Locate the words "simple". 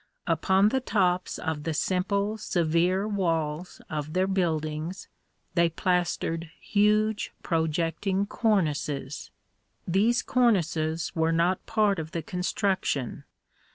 1.75-2.35